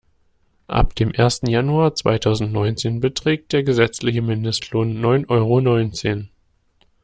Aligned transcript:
Ab 0.65 0.95
dem 0.95 1.11
ersten 1.11 1.47
Januar 1.47 1.93
zweitausendneunzehn 1.93 3.01
beträgt 3.01 3.53
der 3.53 3.61
gesetzliche 3.61 4.23
Mindestlohn 4.23 4.99
neun 4.99 5.25
Euro 5.25 5.61
neunzehn. 5.61 6.31